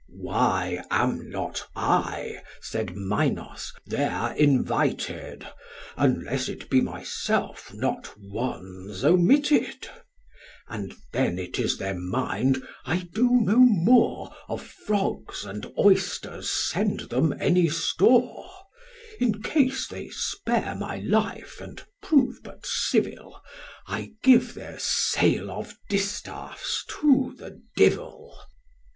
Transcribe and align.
Why 0.17 0.83
am 0.89 1.29
not 1.29 1.61
I, 1.75 2.41
said 2.59 2.95
Minos, 2.97 3.71
there 3.85 4.33
invited? 4.35 5.47
Unless 5.95 6.49
it 6.49 6.71
be 6.71 6.81
myself, 6.81 7.71
not 7.71 8.11
one's 8.17 9.05
omitted: 9.05 9.87
And 10.67 10.95
then 11.13 11.37
it 11.37 11.59
is 11.59 11.77
their 11.77 11.93
mind, 11.93 12.67
I 12.83 13.07
do 13.13 13.29
no 13.41 13.57
more 13.57 14.33
Of 14.49 14.63
frogs 14.65 15.45
and 15.45 15.71
oysters 15.77 16.49
send 16.49 17.01
them 17.01 17.35
any 17.39 17.69
store: 17.69 18.49
In 19.19 19.39
case 19.43 19.85
they 19.87 20.09
spare 20.09 20.73
my 20.73 20.95
life 20.97 21.57
and 21.61 21.79
prove 22.01 22.41
but 22.41 22.65
civil, 22.65 23.39
I 23.85 24.13
give 24.23 24.55
their 24.55 24.79
sale 24.79 25.51
of 25.51 25.77
distaffs 25.91 26.85
to 27.01 27.35
the 27.37 27.61
devil. 27.77 28.35